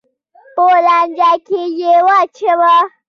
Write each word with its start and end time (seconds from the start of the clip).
په 0.55 0.65
لانجه 0.85 1.31
کې 1.47 1.61
یې 1.79 1.93
واچوه. 2.05 2.75